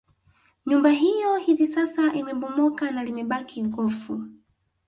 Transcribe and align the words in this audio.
Nyumba 0.65 0.89
hiyo 0.89 1.35
hivi 1.37 1.67
sasa 1.67 2.13
imebomoka 2.13 2.91
na 2.91 3.03
limebaki 3.03 3.61
gofu 3.61 4.23